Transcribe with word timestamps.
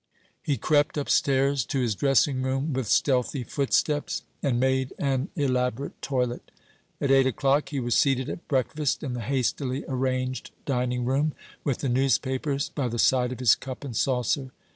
He 0.41 0.57
crept 0.57 0.97
upstairs 0.97 1.63
to 1.65 1.79
his 1.79 1.93
dressing 1.93 2.41
room 2.41 2.73
with 2.73 2.87
stealthy 2.87 3.43
footsteps, 3.43 4.23
and 4.41 4.59
made 4.59 4.93
an 4.97 5.29
elaborate 5.35 6.01
toilet. 6.01 6.49
At 6.99 7.11
eight 7.11 7.27
o'clock 7.27 7.69
he 7.69 7.79
was 7.79 7.93
seated 7.93 8.27
at 8.27 8.47
breakfast 8.47 9.03
in 9.03 9.13
the 9.13 9.21
hastily 9.21 9.85
arranged 9.87 10.49
dining 10.65 11.05
room, 11.05 11.35
with 11.63 11.81
the 11.81 11.87
newspapers 11.89 12.69
by 12.69 12.87
the 12.87 12.97
side 12.97 13.31
of 13.31 13.39
his 13.39 13.53
cup 13.53 13.83
and 13.83 13.95
saucer. 13.95 14.49